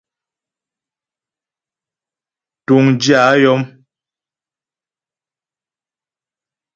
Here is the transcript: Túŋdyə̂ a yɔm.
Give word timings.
Túŋdyə̂ 2.65 3.21
a 3.31 3.41
yɔm. 3.41 3.61